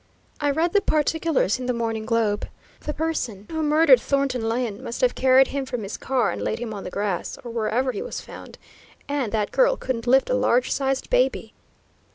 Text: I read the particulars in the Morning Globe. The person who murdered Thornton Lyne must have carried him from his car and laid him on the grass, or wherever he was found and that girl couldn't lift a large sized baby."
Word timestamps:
I 0.39 0.49
read 0.49 0.73
the 0.73 0.81
particulars 0.81 1.59
in 1.59 1.67
the 1.67 1.75
Morning 1.75 2.07
Globe. 2.07 2.47
The 2.87 2.93
person 2.95 3.45
who 3.51 3.61
murdered 3.61 4.01
Thornton 4.01 4.49
Lyne 4.49 4.83
must 4.83 5.01
have 5.01 5.13
carried 5.13 5.49
him 5.49 5.63
from 5.67 5.83
his 5.83 5.95
car 5.95 6.31
and 6.31 6.41
laid 6.41 6.57
him 6.57 6.73
on 6.73 6.83
the 6.83 6.89
grass, 6.89 7.37
or 7.43 7.51
wherever 7.51 7.91
he 7.91 8.01
was 8.01 8.19
found 8.19 8.57
and 9.07 9.31
that 9.31 9.51
girl 9.51 9.77
couldn't 9.77 10.07
lift 10.07 10.31
a 10.31 10.33
large 10.33 10.71
sized 10.71 11.11
baby." 11.11 11.53